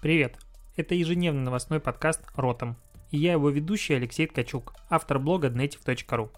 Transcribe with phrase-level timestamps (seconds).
[0.00, 0.38] Привет!
[0.76, 2.78] Это ежедневный новостной подкаст «Ротом».
[3.10, 6.30] И я его ведущий Алексей Ткачук, автор блога dnetiv.ru.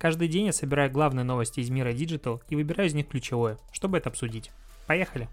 [0.00, 3.98] Каждый день я собираю главные новости из мира Digital и выбираю из них ключевое, чтобы
[3.98, 4.50] это обсудить.
[4.88, 5.28] Поехали!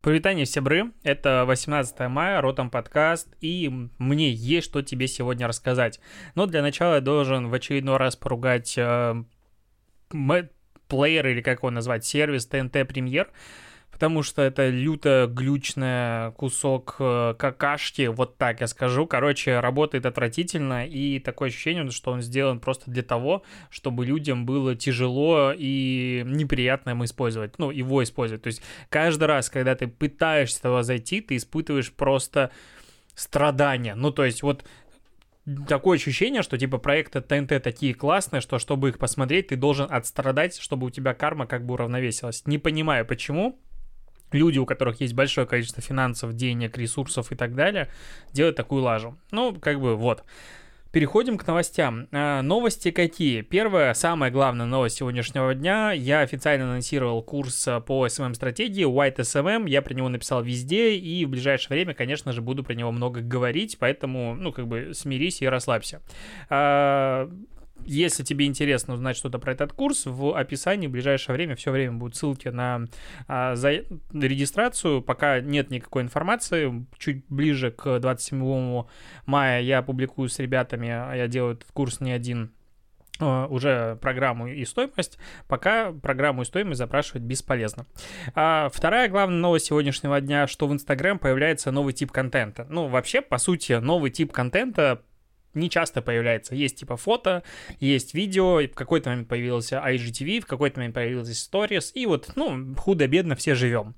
[0.00, 0.92] Привитание, сябры!
[1.02, 3.68] Это 18 мая, Ротом подкаст, и
[3.98, 5.98] мне есть что тебе сегодня рассказать.
[6.36, 9.24] Но для начала я должен в очередной раз поругать э,
[10.86, 13.26] плеер, или как его назвать, сервис TNT Premier,
[13.94, 19.06] потому что это люто глючный кусок э, какашки, вот так я скажу.
[19.06, 24.74] Короче, работает отвратительно, и такое ощущение, что он сделан просто для того, чтобы людям было
[24.74, 28.42] тяжело и неприятно ему использовать, ну, его использовать.
[28.42, 32.50] То есть каждый раз, когда ты пытаешься туда зайти, ты испытываешь просто
[33.14, 33.94] страдания.
[33.94, 34.64] Ну, то есть вот
[35.68, 40.58] такое ощущение, что типа проекты ТНТ такие классные, что чтобы их посмотреть, ты должен отстрадать,
[40.58, 42.42] чтобы у тебя карма как бы уравновесилась.
[42.44, 43.60] Не понимаю, почему,
[44.34, 47.88] люди, у которых есть большое количество финансов, денег, ресурсов и так далее,
[48.32, 49.16] делают такую лажу.
[49.30, 50.24] Ну, как бы вот.
[50.94, 52.06] Переходим к новостям.
[52.12, 53.40] А, новости какие?
[53.40, 55.90] Первая, самая главная новость сегодняшнего дня.
[55.90, 59.68] Я официально анонсировал курс а, по SMM-стратегии White SMM.
[59.68, 63.22] Я про него написал везде, и в ближайшее время, конечно же, буду про него много
[63.22, 66.00] говорить, поэтому, ну, как бы смирись и расслабься.
[67.84, 71.92] Если тебе интересно узнать что-то про этот курс, в описании в ближайшее время все время
[71.92, 72.86] будут ссылки на
[73.28, 75.02] а, за, регистрацию.
[75.02, 76.86] Пока нет никакой информации.
[76.98, 78.84] Чуть ближе к 27
[79.26, 82.52] мая я публикую с ребятами, а я делаю этот курс не один
[83.20, 87.86] а, уже программу и стоимость, пока программу и стоимость запрашивать бесполезно.
[88.34, 92.66] А вторая главная новость сегодняшнего дня, что в Инстаграм появляется новый тип контента.
[92.70, 95.02] Ну, вообще, по сути, новый тип контента
[95.54, 96.54] не часто появляется.
[96.54, 97.42] Есть типа фото,
[97.80, 102.32] есть видео, и в какой-то момент появился IGTV, в какой-то момент появился Stories, и вот,
[102.36, 103.94] ну, худо-бедно все живем.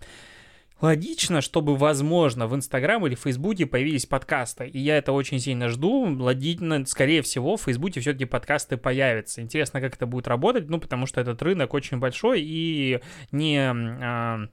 [0.82, 5.70] Логично, чтобы, возможно, в Инстаграм или в Фейсбуке появились подкасты, и я это очень сильно
[5.70, 6.04] жду.
[6.22, 9.40] Логично, скорее всего, в Фейсбуке все-таки подкасты появятся.
[9.40, 13.00] Интересно, как это будет работать, ну, потому что этот рынок очень большой и
[13.32, 13.58] не...
[13.58, 14.48] А,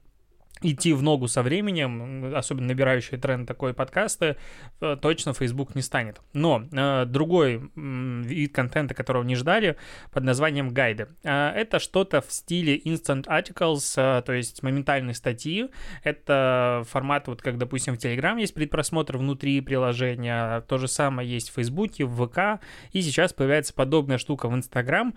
[0.61, 4.37] идти в ногу со временем, особенно набирающие тренд такой подкасты,
[4.81, 6.21] э, точно Facebook не станет.
[6.33, 9.77] Но э, другой э, вид контента, которого не ждали,
[10.11, 11.07] под названием гайды.
[11.23, 15.69] Э, это что-то в стиле instant articles, э, то есть моментальные статьи.
[16.03, 21.49] Это формат, вот как, допустим, в Telegram есть предпросмотр внутри приложения, то же самое есть
[21.49, 25.13] в Facebook, в ВК, и сейчас появляется подобная штука в Instagram,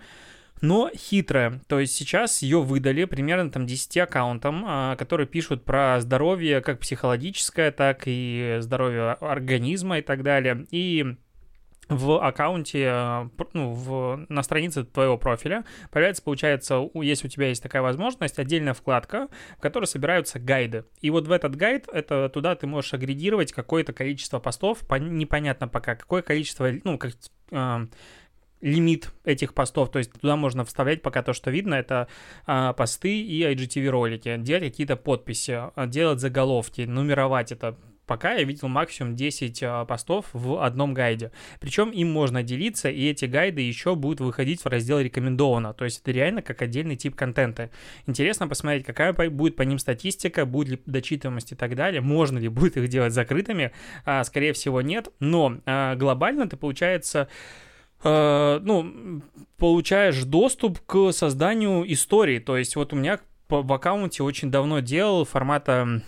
[0.61, 1.61] но хитрая.
[1.67, 6.79] То есть сейчас ее выдали примерно там 10 аккаунтам, а, которые пишут про здоровье как
[6.79, 10.65] психологическое, так и здоровье организма и так далее.
[10.71, 11.17] И
[11.89, 17.81] в аккаунте, ну, в, на странице твоего профиля появляется, получается, если у тебя есть такая
[17.81, 20.83] возможность, отдельная вкладка, в которой собираются гайды.
[20.99, 25.69] И вот в этот гайд, это туда ты можешь агрегировать какое-то количество постов, по, непонятно
[25.69, 27.13] пока, какое количество, ну, как,
[27.51, 27.87] э,
[28.61, 32.07] лимит этих постов, то есть туда можно вставлять пока то, что видно, это
[32.45, 37.77] а, посты и IGTV ролики, делать какие-то подписи, а, делать заголовки, нумеровать это.
[38.07, 41.33] Пока я видел максимум 10 а, постов в одном гайде.
[41.59, 45.73] Причем им можно делиться, и эти гайды еще будут выходить в раздел рекомендовано.
[45.73, 47.69] То есть это реально как отдельный тип контента.
[48.05, 51.99] Интересно посмотреть, какая будет по ним статистика, будет ли дочитываемость и так далее.
[51.99, 53.73] Можно ли будет их делать закрытыми?
[54.05, 55.09] А, скорее всего, нет.
[55.19, 57.27] Но а, глобально это получается
[58.03, 59.21] ну,
[59.57, 62.39] получаешь доступ к созданию истории.
[62.39, 63.19] То есть вот у меня
[63.49, 66.01] в аккаунте очень давно делал формата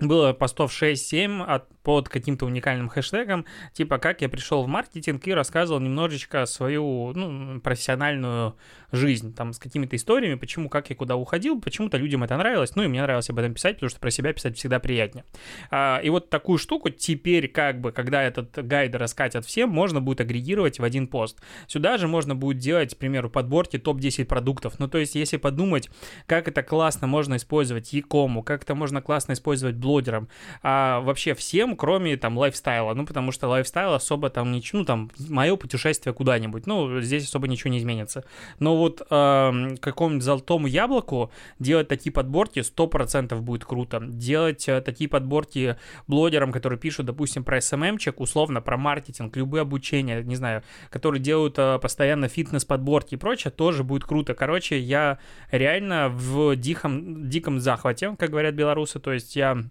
[0.00, 5.32] было постов 6-7 от под каким-то уникальным хэштегом, типа как я пришел в маркетинг и
[5.32, 8.56] рассказывал немножечко свою ну, профессиональную
[8.92, 12.82] жизнь, там, с какими-то историями, почему, как я куда уходил, почему-то людям это нравилось, ну
[12.82, 15.24] и мне нравилось об этом писать, потому что про себя писать всегда приятнее.
[15.70, 20.20] А, и вот такую штуку теперь, как бы, когда этот гайд раскатят всем, можно будет
[20.20, 21.40] агрегировать в один пост.
[21.66, 24.78] Сюда же можно будет делать, к примеру, подборки топ-10 продуктов.
[24.78, 25.88] Ну, то есть, если подумать,
[26.26, 30.28] как это классно можно использовать e-com у, как это можно классно использовать блогерам,
[30.62, 35.10] а вообще всем, кроме там лайфстайла, ну, потому что лайфстайл особо там ничего, ну, там,
[35.28, 38.24] мое путешествие куда-нибудь, ну, здесь особо ничего не изменится.
[38.58, 44.00] Но вот э, какому-нибудь золотому яблоку делать такие подборки 100% будет круто.
[44.00, 45.76] Делать э, такие подборки
[46.06, 51.58] блогерам, которые пишут, допустим, про SMM-чек, условно, про маркетинг, любые обучения, не знаю, которые делают
[51.58, 54.34] э, постоянно фитнес-подборки и прочее, тоже будет круто.
[54.34, 55.18] Короче, я
[55.50, 59.64] реально в диком, диком захвате, как говорят белорусы, то есть я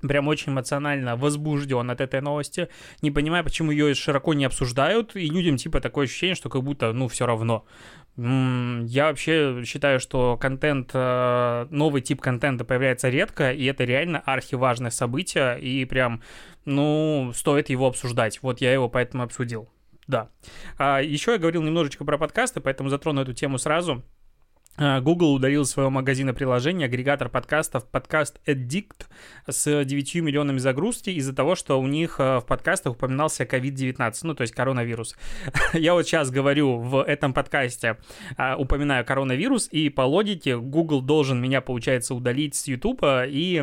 [0.00, 2.68] прям очень эмоционально возбужден от этой новости,
[3.02, 6.92] не понимаю, почему ее широко не обсуждают, и людям типа такое ощущение, что как будто,
[6.92, 7.64] ну, все равно.
[8.16, 14.90] Я вообще считаю, что контент, э, новый тип контента появляется редко, и это реально архиважное
[14.90, 16.22] событие, и прям,
[16.64, 18.42] ну, стоит его обсуждать.
[18.42, 19.70] Вот я его поэтому обсудил.
[20.06, 20.28] Да.
[20.76, 24.02] А еще я говорил немножечко про подкасты, поэтому затрону эту тему сразу.
[24.76, 29.06] А, Google удалил из своего магазина приложения агрегатор подкастов подкаст Addict
[29.46, 34.34] с 9 миллионами загрузки из-за того, что у них а, в подкастах упоминался COVID-19, ну,
[34.34, 35.16] то есть коронавирус.
[35.74, 37.98] Я вот сейчас говорю в этом подкасте,
[38.36, 43.56] а, упоминаю коронавирус, и по логике Google должен меня, получается, удалить с YouTube и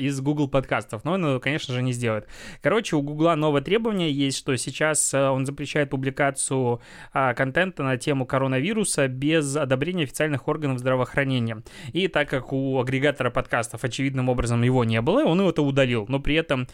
[0.00, 2.26] из Google подкастов, но он, конечно же, не сделает.
[2.62, 6.80] Короче, у Google новое требование есть, что сейчас он запрещает публикацию
[7.12, 11.62] контента на тему коронавируса без одобрения официальных органов органов здравоохранения.
[11.92, 16.06] И так как у агрегатора подкастов очевидным образом его не было, он его это удалил.
[16.08, 16.68] Но при этом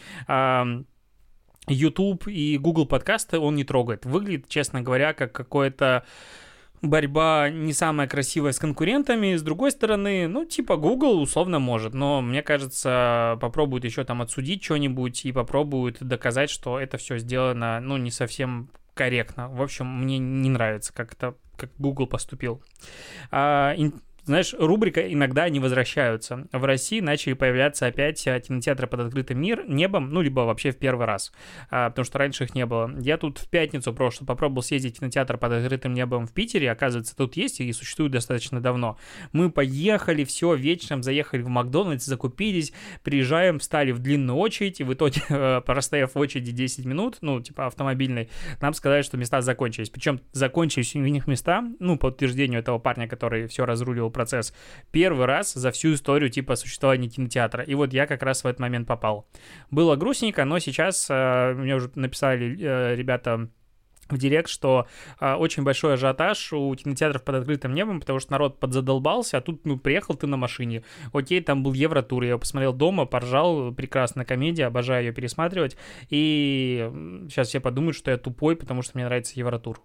[1.67, 4.05] YouTube и Google подкасты он не трогает.
[4.05, 6.05] Выглядит, честно говоря, как какое-то
[6.81, 12.21] борьба не самая красивая с конкурентами, с другой стороны, ну, типа Google условно может, но
[12.21, 17.97] мне кажется, попробуют еще там отсудить что-нибудь и попробуют доказать, что это все сделано, ну,
[17.97, 18.69] не совсем
[19.01, 19.49] корректно.
[19.49, 22.63] В общем, мне не нравится, как это как Google поступил.
[23.31, 23.73] А,
[24.25, 26.47] знаешь, рубрика «Иногда они возвращаются».
[26.51, 30.77] В России начали появляться опять э, кинотеатры под открытым мир, небом, ну, либо вообще в
[30.77, 31.31] первый раз,
[31.69, 32.91] а, потому что раньше их не было.
[32.99, 37.15] Я тут в пятницу прошлую попробовал съездить в кинотеатр под открытым небом в Питере, оказывается,
[37.15, 38.97] тут есть и существует достаточно давно.
[39.31, 44.93] Мы поехали, все, вечером заехали в Макдональдс, закупились, приезжаем, встали в длинную очередь, и в
[44.93, 48.29] итоге, э, простояв в очереди 10 минут, ну, типа автомобильной,
[48.61, 49.89] нам сказали, что места закончились.
[49.89, 54.53] Причем закончились у них места, ну, по утверждению этого парня, который все разрулил процесс
[54.91, 57.63] первый раз за всю историю типа существования кинотеатра.
[57.63, 59.27] И вот я как раз в этот момент попал.
[59.69, 63.49] Было грустненько, но сейчас э, мне уже написали э, ребята
[64.11, 64.87] в директ, что
[65.19, 69.65] э, очень большой ажиотаж у кинотеатров под открытым небом, потому что народ подзадолбался, а тут,
[69.65, 70.83] ну, приехал ты на машине.
[71.13, 75.77] Окей, там был Евротур, я его посмотрел дома, поржал, прекрасная комедия, обожаю ее пересматривать.
[76.09, 76.89] И
[77.29, 79.81] сейчас все подумают, что я тупой, потому что мне нравится Евротур.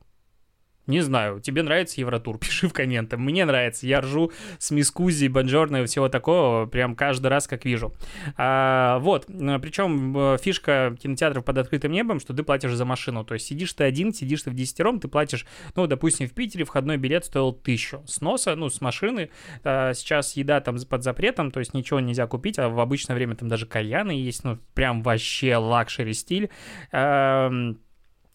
[0.87, 3.17] Не знаю, тебе нравится Евротур, пиши в комменты.
[3.17, 7.65] Мне нравится, я ржу с mi scusi, buongiorno и всего такого, прям каждый раз как
[7.65, 7.95] вижу.
[8.37, 13.35] А, вот, причем э, фишка кинотеатров под открытым небом, что ты платишь за машину, то
[13.35, 16.97] есть сидишь ты один, сидишь ты в десятером, ты платишь, ну, допустим, в Питере входной
[16.97, 18.03] билет стоил тысячу.
[18.07, 19.31] С носа, ну, с машины,
[19.65, 23.35] а, сейчас еда там под запретом, то есть ничего нельзя купить, а в обычное время
[23.35, 26.51] там даже кальяны есть, ну, прям вообще luxury стиль.
[26.93, 27.51] А,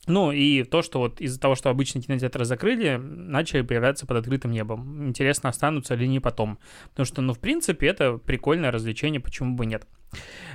[0.08, 4.52] ну и то, что вот из-за того, что обычные кинотеатры закрыли, начали появляться под открытым
[4.52, 5.08] небом.
[5.08, 6.58] Интересно, останутся ли они потом.
[6.90, 9.86] Потому что, ну, в принципе, это прикольное развлечение, почему бы нет.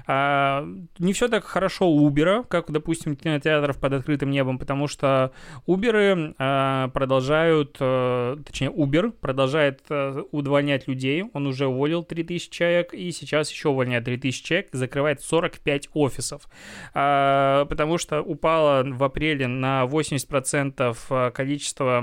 [0.06, 0.66] А,
[0.98, 5.32] не все так хорошо у Uber, как, допустим, кинотеатров под открытым небом, потому что
[5.66, 11.24] Uber а, продолжают, а, точнее, Uber продолжает а, удовольнять людей.
[11.32, 16.48] Он уже уволил 3000 человек и сейчас еще увольняет 3000 человек, закрывает 45 офисов,
[16.94, 22.00] а, потому что упало в апреле на 80% количество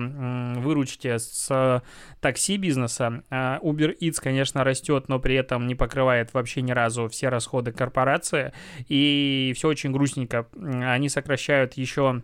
[0.57, 1.81] выручки с
[2.23, 3.23] такси бизнеса.
[3.29, 7.42] А, Uber Eats, конечно, растет, но при этом не покрывает вообще ни разу все расходы
[7.71, 8.53] корпорации,
[8.87, 10.47] и все очень грустненько.
[10.55, 12.21] Они сокращают еще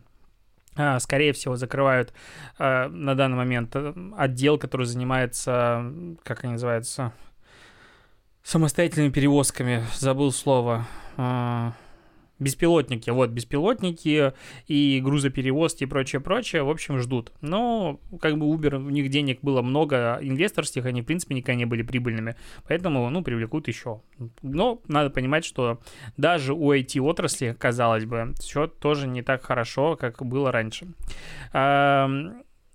[0.76, 2.14] а, скорее всего, закрывают
[2.58, 5.92] а, на данный момент э, отдел, который занимается,
[6.24, 7.12] как они называются,
[8.44, 9.84] самостоятельными перевозками.
[9.96, 10.88] Забыл слово.
[12.40, 14.34] Беспилотники, вот, беспилотники
[14.68, 17.34] и грузоперевозки и прочее-прочее, в общем, ждут.
[17.42, 21.66] Но, как бы, Uber, у них денег было много инвесторских, они, в принципе, никогда не
[21.66, 22.36] были прибыльными,
[22.68, 24.02] поэтому, ну, привлекут еще.
[24.42, 25.82] Но надо понимать, что
[26.16, 30.88] даже у IT-отрасли, казалось бы, все тоже не так хорошо, как было раньше.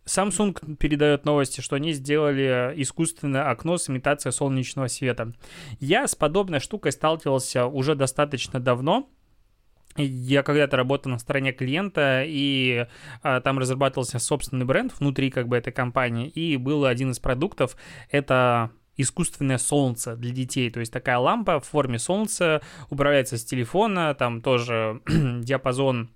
[0.06, 5.33] Samsung передает новости, что они сделали искусственное окно с имитацией солнечного света.
[5.80, 9.09] Я с подобной штукой сталкивался уже достаточно давно,
[9.97, 12.87] я когда-то работал на стороне клиента, и
[13.23, 17.77] а, там разрабатывался собственный бренд внутри как бы этой компании, и был один из продуктов,
[18.11, 24.15] это искусственное солнце для детей, то есть такая лампа в форме солнца управляется с телефона,
[24.15, 26.11] там тоже диапазон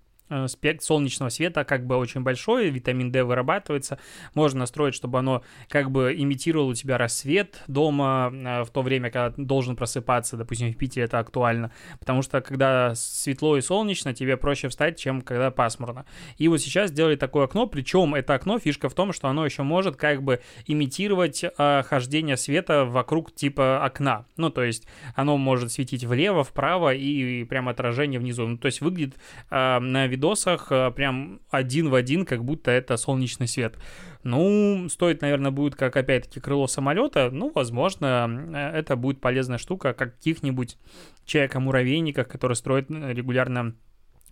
[0.46, 3.98] спектр солнечного света как бы очень большой, витамин D вырабатывается,
[4.34, 9.10] можно настроить, чтобы оно как бы имитировало у тебя рассвет дома э, в то время,
[9.10, 14.36] когда должен просыпаться, допустим, в Питере это актуально, потому что когда светло и солнечно, тебе
[14.36, 16.06] проще встать, чем когда пасмурно.
[16.36, 19.62] И вот сейчас сделали такое окно, причем это окно, фишка в том, что оно еще
[19.62, 25.72] может как бы имитировать э, хождение света вокруг типа окна, ну то есть оно может
[25.72, 29.16] светить влево, вправо и, и прям отражение внизу, ну то есть выглядит
[29.50, 33.76] э, на видосах э, прям один в один, как будто это солнечный свет.
[34.24, 37.30] Ну, стоит, наверное, будет как, опять-таки, крыло самолета.
[37.32, 40.76] Ну, возможно, э, это будет полезная штука, как каких-нибудь
[41.24, 43.74] человека-муравейниках, которые строят э, регулярно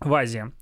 [0.01, 0.53] в Азии.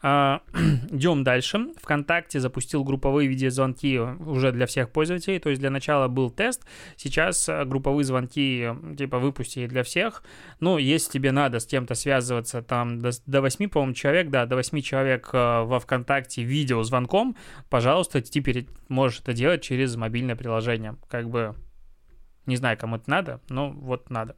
[0.00, 0.42] А,
[0.90, 1.72] идем дальше.
[1.80, 5.38] ВКонтакте запустил групповые видеозвонки уже для всех пользователей.
[5.38, 6.64] То есть для начала был тест,
[6.96, 10.22] сейчас э, групповые звонки типа выпустили для всех.
[10.60, 14.56] Ну, если тебе надо с кем-то связываться там до, до 8, по-моему, человек, да, до
[14.56, 17.36] 8 человек э, во ВКонтакте видеозвонком,
[17.68, 20.96] пожалуйста, теперь можешь это делать через мобильное приложение.
[21.08, 21.54] Как бы
[22.46, 24.34] не знаю, кому это надо, но вот надо.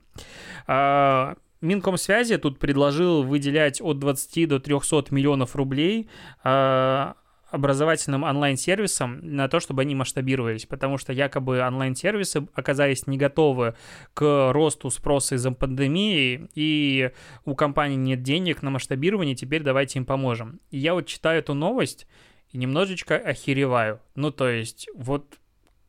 [1.60, 6.08] Минкомсвязи тут предложил выделять от 20 до 300 миллионов рублей
[6.42, 7.12] э,
[7.50, 13.74] образовательным онлайн-сервисам на то, чтобы они масштабировались, потому что якобы онлайн-сервисы оказались не готовы
[14.14, 17.10] к росту спроса из-за пандемии, и
[17.44, 20.60] у компаний нет денег на масштабирование, теперь давайте им поможем.
[20.70, 22.06] И я вот читаю эту новость
[22.50, 24.00] и немножечко охереваю.
[24.14, 25.39] Ну, то есть, вот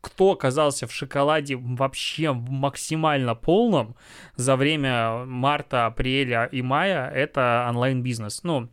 [0.02, 3.96] кто оказался в шоколаде вообще максимально полном
[4.36, 8.44] за время марта, апреля и мая, это онлайн-бизнес.
[8.44, 8.70] Ну,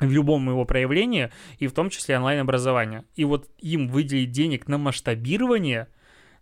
[0.00, 3.04] в любом его проявлении, и в том числе онлайн-образование.
[3.14, 5.88] И вот им выделить денег на масштабирование,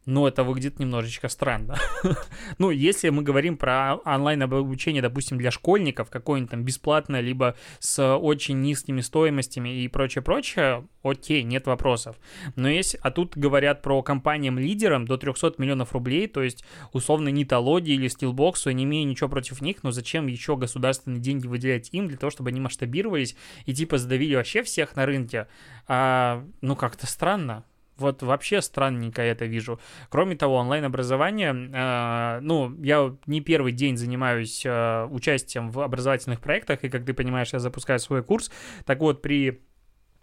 [0.07, 1.77] но это выглядит немножечко странно.
[2.59, 8.61] ну, если мы говорим про онлайн-обучение, допустим, для школьников, какое-нибудь там бесплатное, либо с очень
[8.61, 12.17] низкими стоимостями и прочее-прочее, окей, нет вопросов.
[12.57, 17.95] Но есть, а тут говорят про компаниям-лидерам до 300 миллионов рублей, то есть, условно, Нитологии
[17.95, 22.09] или Стилбоксу, я не имею ничего против них, но зачем еще государственные деньги выделять им
[22.09, 25.47] для того, чтобы они масштабировались и типа задавили вообще всех на рынке?
[25.87, 27.65] А, ну, как-то странно.
[27.97, 29.79] Вот вообще странненько я это вижу.
[30.09, 36.83] Кроме того, онлайн-образование, э, ну, я не первый день занимаюсь э, участием в образовательных проектах,
[36.83, 38.51] и, как ты понимаешь, я запускаю свой курс.
[38.85, 39.63] Так вот, при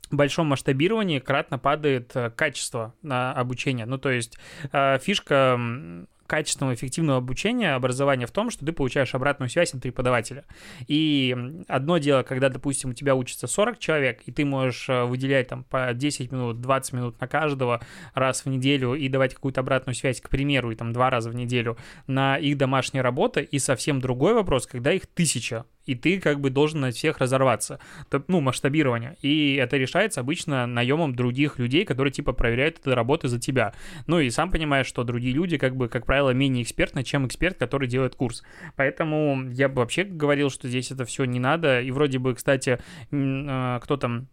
[0.10, 3.86] большом масштабировании кратно падает э, качество на обучение.
[3.86, 4.38] Ну, то есть
[5.02, 5.58] фишка
[6.32, 10.46] качественного, эффективного обучения, образования в том, что ты получаешь обратную связь от преподавателя.
[10.88, 11.36] И
[11.68, 15.66] одно дело, когда, допустим, у тебя учится 40 человек, и ты можешь э, выделять там
[15.66, 17.82] по 10 минут, 20 минут на каждого
[18.14, 21.36] раз в неделю и давать какую-то обратную связь, к примеру, и там два раза в
[21.36, 21.76] неделю
[22.08, 26.50] на их домашние работы, и совсем другой вопрос, когда их тысяча, и ты как бы
[26.50, 27.80] должен на всех разорваться.
[28.28, 29.18] Ну, масштабирование.
[29.22, 33.74] И это решается обычно наемом других людей, которые типа проверяют эту работу за тебя.
[34.08, 37.58] Ну и сам понимаешь, что другие люди как бы, как правило, менее экспертны, чем эксперт,
[37.58, 38.44] который делает курс.
[38.78, 41.82] Поэтому я бы вообще говорил, что здесь это все не надо.
[41.82, 42.80] И вроде бы, кстати,
[43.12, 44.28] а, кто там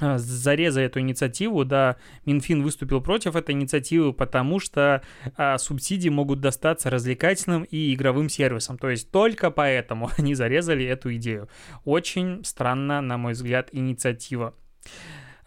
[0.00, 5.02] зареза эту инициативу, да, Минфин выступил против этой инициативы, потому что
[5.36, 8.78] а, субсидии могут достаться развлекательным и игровым сервисам.
[8.78, 11.48] То есть только поэтому они зарезали эту идею.
[11.84, 14.54] Очень странно, на мой взгляд, инициатива.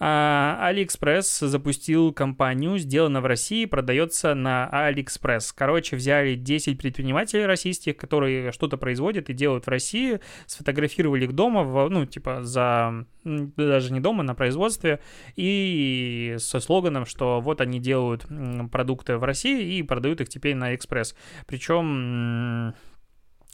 [0.06, 5.54] Алиэкспресс запустил кампанию, сделана в России, продается на Алиэкспресс.
[5.54, 11.64] Короче, взяли 10 предпринимателей российских, которые что-то производят и делают в России, сфотографировали их дома,
[11.64, 15.00] в, ну, типа, за даже не дома, на производстве,
[15.38, 18.26] и со слоганом, что вот они делают
[18.72, 21.16] продукты в России и продают их теперь на Экспресс.
[21.48, 22.74] Причем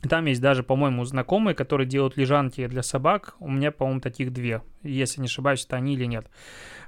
[0.07, 3.35] там есть даже, по-моему, знакомые, которые делают лежанки для собак.
[3.39, 4.61] У меня, по-моему, таких две.
[4.81, 6.27] Если не ошибаюсь, это они или нет.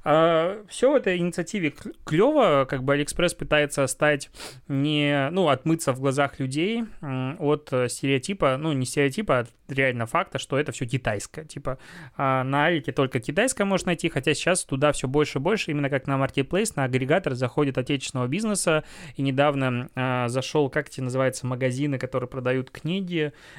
[0.03, 1.73] А, все в этой инициативе
[2.05, 4.29] клево, как бы Алиэкспресс пытается стать
[4.67, 10.57] не, ну, отмыться в глазах людей от стереотипа, ну, не стереотипа, а реально факта, что
[10.57, 11.45] это все китайское.
[11.45, 11.77] Типа
[12.17, 15.89] а на Алике только китайское можно найти, хотя сейчас туда все больше и больше, именно
[15.89, 18.83] как на Marketplace, на агрегатор заходит отечественного бизнеса,
[19.15, 23.00] и недавно а, зашел, как эти называются, магазины, которые продают книги,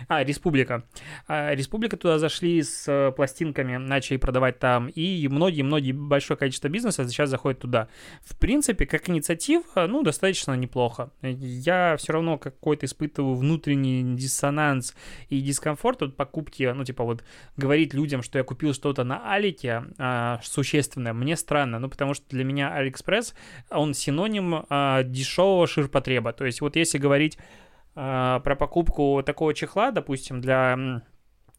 [0.09, 0.85] а, Республика.
[1.27, 7.31] А, Республика туда зашли с пластинками, начали продавать там, и многие-многие большое количество бизнеса сейчас
[7.31, 7.89] заходит туда.
[8.25, 11.11] В принципе, как инициатива, ну, достаточно неплохо.
[11.23, 14.95] Я все равно какой-то испытываю внутренний диссонанс
[15.29, 17.25] и дискомфорт от покупки, ну, типа вот
[17.57, 22.25] говорить людям, что я купил что-то на Алике а, существенное, мне странно, ну, потому что
[22.31, 23.35] для меня Алиэкспресс,
[23.71, 26.33] он синоним а, дешевого ширпотреба.
[26.33, 27.39] То есть вот если говорить
[27.95, 31.03] а, про покупку такого чехла, допустим, для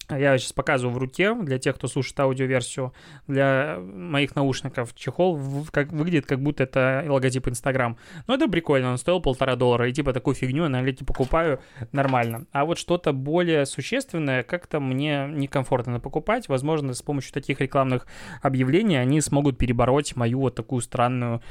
[0.10, 2.94] Я сейчас показываю в руке для тех, кто слушает аудиоверсию
[3.28, 4.94] для моих наушников.
[4.96, 5.40] Чехол
[5.72, 7.98] как, выглядит, как будто это логотип Инстаграм.
[8.28, 9.88] Но это прикольно, он стоил полтора доллара.
[9.88, 11.62] И типа такую фигню на лете покупаю
[11.94, 12.46] нормально.
[12.52, 16.50] А вот что-то более существенное как-то мне некомфортно покупать.
[16.50, 18.06] Возможно, с помощью таких рекламных
[18.42, 21.42] объявлений они смогут перебороть мою вот такую странную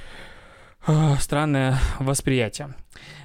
[1.18, 2.74] странное восприятие.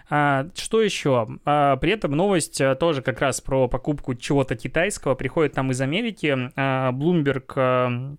[0.09, 1.27] А, что еще?
[1.45, 5.81] А, при этом новость а, тоже как раз про покупку чего-то китайского приходит там из
[5.81, 6.51] Америки.
[6.55, 8.15] А, Bloomberg а,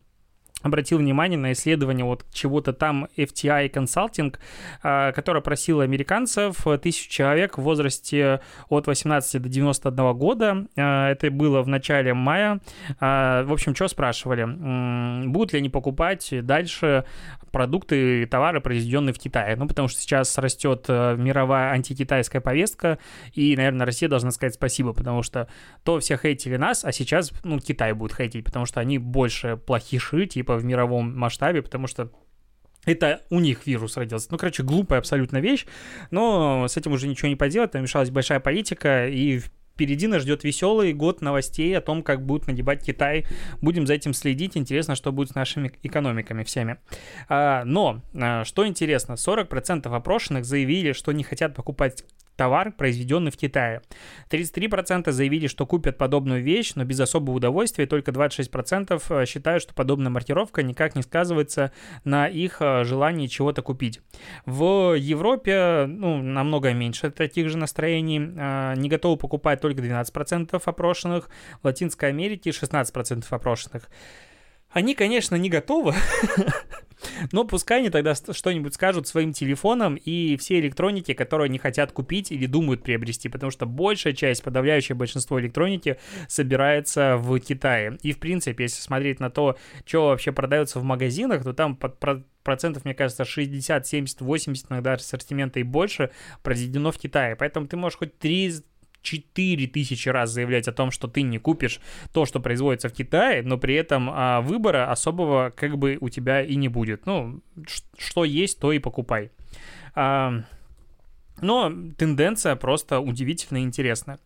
[0.63, 4.37] обратил внимание на исследование вот чего-то там FTI Consulting,
[4.83, 10.67] а, которое просило американцев, тысячу человек в возрасте от 18 до 91 года.
[10.77, 12.61] А, это было в начале мая.
[12.99, 15.27] А, в общем, что спрашивали?
[15.29, 17.05] Будут ли они покупать дальше
[17.53, 19.57] продукты и товары, произведенные в Китае?
[19.57, 22.99] Ну, потому что сейчас растет э, мировая антикитайская повестка,
[23.33, 25.49] и, наверное, Россия должна сказать спасибо, потому что
[25.83, 30.27] то все хейтили нас, а сейчас, ну, Китай будет хейтить, потому что они больше плохиши,
[30.27, 32.11] типа типа в мировом масштабе, потому что
[32.87, 34.29] это у них вирус родился.
[34.31, 35.67] Ну, короче, глупая абсолютно вещь,
[36.11, 40.45] но с этим уже ничего не поделать, там мешалась большая политика, и впереди нас ждет
[40.45, 43.27] веселый год новостей о том, как будут нагибать Китай.
[43.61, 44.57] Будем за этим следить.
[44.57, 46.79] Интересно, что будет с нашими экономиками всеми.
[47.29, 52.05] А, но, а, что интересно, 40% опрошенных заявили, что не хотят покупать
[52.39, 53.83] товар, произведенный в Китае.
[54.31, 59.63] 33% заявили, что купят подобную вещь, но без особого удовольствия, и только 26% э, считают,
[59.63, 61.73] что подобная маркировка никак не сказывается
[62.05, 64.01] на их э, желании чего-то купить.
[64.47, 68.21] В Европе ну, намного меньше таких же настроений.
[68.21, 71.29] Э, не готовы покупать только 12% опрошенных,
[71.61, 73.91] в Латинской Америке 16% опрошенных.
[74.71, 75.95] Они, конечно, не готовы,
[77.33, 82.33] но пускай они тогда что-нибудь скажут своим телефоном и все электроники, которые они хотят купить
[82.33, 85.99] или думают приобрести, потому что большая часть, подавляющее большинство электроники
[86.29, 87.99] собирается в Китае.
[88.03, 91.99] И, в принципе, если смотреть на то, что вообще продается в магазинах, то там под
[92.43, 96.11] процентов, мне кажется, 60, 70, 80 иногда ассортимента и больше
[96.43, 97.37] произведено в Китае.
[97.37, 98.63] Поэтому ты можешь хоть 3
[99.03, 101.81] 4000 раз заявлять о том, что ты не купишь
[102.13, 106.43] то, что производится в Китае, но при этом а, выбора особого как бы у тебя
[106.43, 107.07] и не будет.
[107.07, 107.41] Ну,
[107.97, 109.31] что есть, то и покупай.
[109.95, 110.43] А,
[111.41, 114.19] но тенденция просто удивительно интересная.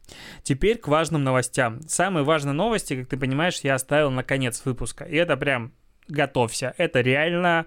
[0.43, 1.81] Теперь к важным новостям.
[1.87, 5.05] Самые важные новости, как ты понимаешь, я оставил на конец выпуска.
[5.05, 5.73] И это прям
[6.09, 6.75] готовься.
[6.79, 7.67] Это реально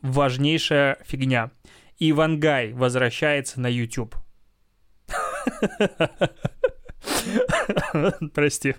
[0.00, 1.50] важнейшая фигня.
[1.98, 4.16] Ивангай возвращается на YouTube.
[8.34, 8.74] Прости.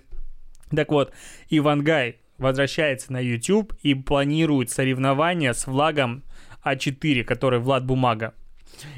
[0.74, 1.12] Так вот,
[1.48, 6.24] Ивангай возвращается на YouTube и планирует соревнования с Влагом
[6.64, 8.34] А4, который Влад Бумага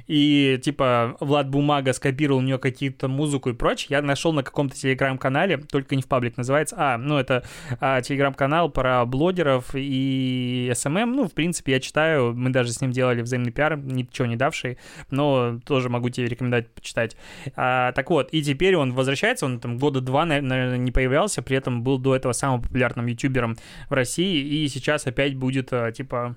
[0.06, 4.76] и, типа, Влад Бумага скопировал у нее какие-то музыку и прочее, я нашел на каком-то
[4.76, 7.44] телеграм-канале, только не в паблик называется, а, ну, это
[7.80, 11.16] а, телеграм-канал про блогеров и SMM, эм эм.
[11.16, 14.78] ну, в принципе, я читаю, мы даже с ним делали взаимный пиар, ничего не давший,
[15.10, 17.16] но тоже могу тебе рекомендовать почитать.
[17.56, 21.56] А, так вот, и теперь он возвращается, он там года два, наверное, не появлялся, при
[21.56, 23.56] этом был до этого самым популярным ютубером
[23.88, 26.36] в России, и сейчас опять будет, а, типа,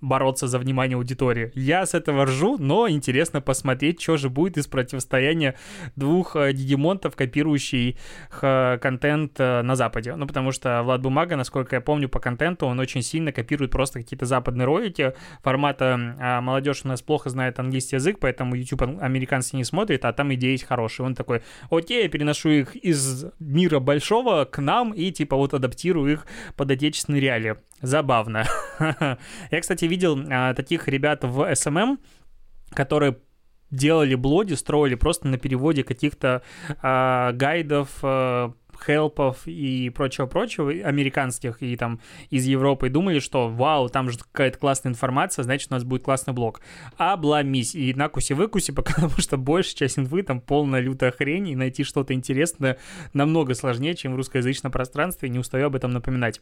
[0.00, 1.50] бороться за внимание аудитории.
[1.54, 5.54] Я с этого ржу, но интересно посмотреть, что же будет из противостояния
[5.96, 7.96] двух э, дигимонтов, копирующих
[8.42, 10.14] э, контент э, на Западе.
[10.16, 14.00] Ну, потому что Влад Бумага, насколько я помню по контенту, он очень сильно копирует просто
[14.00, 19.56] какие-то западные ролики формата а «Молодежь у нас плохо знает английский язык, поэтому YouTube американцы
[19.56, 21.06] не смотрят, а там идеи есть хорошие».
[21.06, 26.12] Он такой «Окей, я переношу их из мира большого к нам и типа вот адаптирую
[26.12, 27.56] их под отечественные реалии».
[27.82, 28.44] Забавно.
[29.50, 32.00] Я, кстати, видел а, таких ребят в SMM, эм эм,
[32.70, 33.18] которые
[33.70, 36.42] делали блоги, строили просто на переводе каких-то
[36.80, 38.52] а, гайдов, а,
[38.84, 44.58] хелпов и прочего-прочего, американских и там из Европы, и думали, что вау, там же какая-то
[44.58, 46.60] классная информация, значит, у нас будет классный блог.
[46.96, 52.14] Обломись и накуси-выкуси, потому что большая часть инфы там полная лютая хрень, и найти что-то
[52.14, 52.78] интересное
[53.12, 56.40] намного сложнее, чем в русскоязычном пространстве, не устаю об этом напоминать.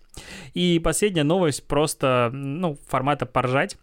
[0.55, 3.77] И последняя новость просто, ну, формата поржать.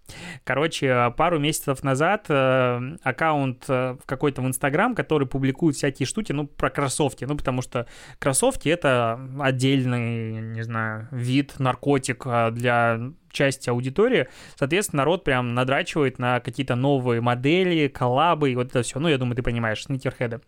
[0.44, 6.48] Короче, пару месяцев назад э, аккаунт э, какой-то в Инстаграм, который публикует всякие штуки, ну,
[6.48, 7.88] про кроссовки, ну, потому что
[8.20, 13.00] кроссовки кроссовки это отдельный, не знаю, вид, наркотик а, для
[13.32, 14.28] части аудитории.
[14.56, 19.00] Соответственно, народ прям надрачивает на какие-то новые модели, коллабы и вот это все.
[19.00, 20.42] Ну, я думаю, ты понимаешь, сникерхеды.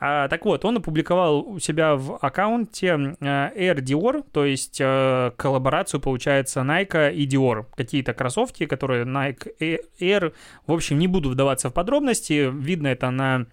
[0.00, 5.30] А, так вот, он опубликовал у себя в аккаунте а, Air Dior, то есть а,
[5.36, 7.66] коллаборацию, получается, Nike и Dior.
[7.74, 10.34] Какие-то кроссовки, которые Nike Air.
[10.66, 12.50] В общем, не буду вдаваться в подробности.
[12.52, 13.46] Видно это на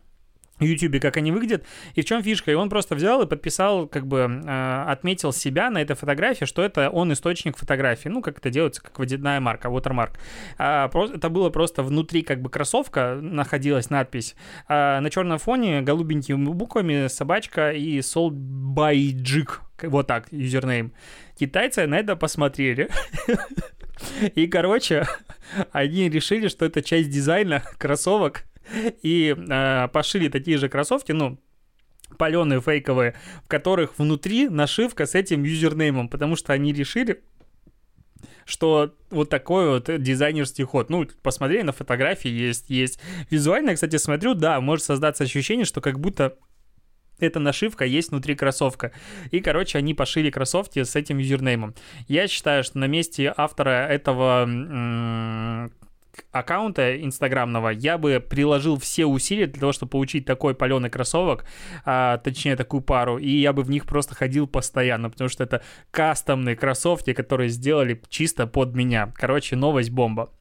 [0.60, 1.64] Ютубе, как они выглядят,
[1.96, 2.52] и в чем фишка.
[2.52, 6.62] И он просто взял и подписал, как бы э, отметил себя на этой фотографии, что
[6.62, 8.10] это он источник фотографии.
[8.10, 10.12] Ну, как это делается, как водяная марка, watermark.
[10.58, 14.36] А, просто, это было просто внутри как бы кроссовка, находилась надпись.
[14.68, 19.50] А, на черном фоне голубенькими буквами собачка и Jig.
[19.82, 20.94] Вот так, юзернейм.
[21.38, 22.90] Китайцы на это посмотрели.
[24.36, 25.06] И, короче,
[25.72, 28.46] они решили, что это часть дизайна кроссовок,
[29.02, 31.40] и э, пошили такие же кроссовки, ну,
[32.18, 37.24] паленые фейковые, в которых внутри нашивка с этим юзернеймом, потому что они решили,
[38.46, 40.90] что вот такой вот дизайнерский ход.
[40.90, 43.00] Ну, посмотри на фотографии, есть, есть.
[43.30, 46.38] Визуально, кстати, смотрю, да, может создаться ощущение, что как будто
[47.20, 48.92] эта нашивка есть внутри кроссовка.
[49.32, 51.76] И, короче, они пошили кроссовки с этим юзернеймом.
[52.08, 55.72] Я считаю, что на месте автора этого
[56.32, 61.46] аккаунта инстаграмного я бы приложил все усилия для того, чтобы получить такой паленый кроссовок,
[61.86, 65.62] а, точнее такую пару, и я бы в них просто ходил постоянно, потому что это
[65.92, 69.12] кастомные кроссовки, которые сделали чисто под меня.
[69.16, 70.32] Короче, новость бомба.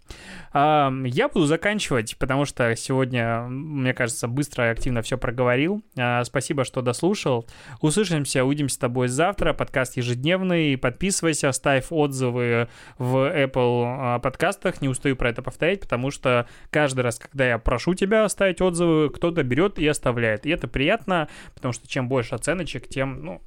[0.55, 5.83] Я буду заканчивать, потому что сегодня, мне кажется, быстро и активно все проговорил.
[5.97, 7.49] А, спасибо, что дослушал.
[7.81, 9.55] Услышимся, увидимся с тобой завтра.
[9.55, 10.77] Подкаст ежедневный.
[10.77, 14.83] Подписывайся, ставь отзывы в Apple а, подкастах.
[14.83, 19.09] Не устаю про это повторять, потому что каждый раз, когда я прошу тебя оставить отзывы,
[19.09, 20.45] кто-то берет и оставляет.
[20.45, 23.43] И это приятно, потому что чем больше оценочек, тем, ну,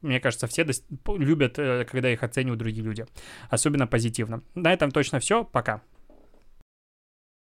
[0.00, 0.64] мне кажется, все
[1.08, 3.04] любят, э, когда их оценивают другие люди.
[3.50, 4.42] Особенно позитивно.
[4.54, 5.44] На этом точно все.
[5.44, 5.82] Пока.